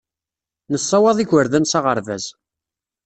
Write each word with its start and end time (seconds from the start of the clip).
Nessawaḍ 0.71 1.17
igerdan 1.23 1.65
s 1.71 1.73
aɣerbaz. 1.77 2.25